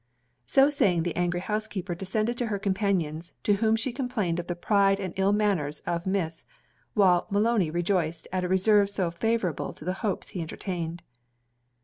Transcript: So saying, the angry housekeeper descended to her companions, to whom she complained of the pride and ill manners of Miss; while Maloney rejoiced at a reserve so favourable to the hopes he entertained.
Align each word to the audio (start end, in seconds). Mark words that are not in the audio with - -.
So 0.47 0.71
saying, 0.71 1.03
the 1.03 1.15
angry 1.15 1.41
housekeeper 1.41 1.93
descended 1.93 2.35
to 2.39 2.47
her 2.47 2.57
companions, 2.57 3.33
to 3.43 3.57
whom 3.57 3.75
she 3.75 3.91
complained 3.93 4.39
of 4.39 4.47
the 4.47 4.55
pride 4.55 4.99
and 4.99 5.13
ill 5.15 5.31
manners 5.31 5.81
of 5.81 6.07
Miss; 6.07 6.43
while 6.95 7.27
Maloney 7.29 7.69
rejoiced 7.69 8.27
at 8.31 8.43
a 8.43 8.47
reserve 8.47 8.89
so 8.89 9.11
favourable 9.11 9.73
to 9.73 9.85
the 9.85 9.93
hopes 10.01 10.29
he 10.29 10.41
entertained. 10.41 11.03